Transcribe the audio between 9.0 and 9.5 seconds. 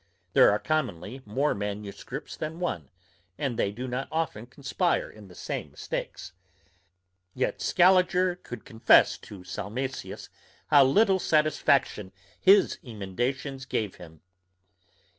to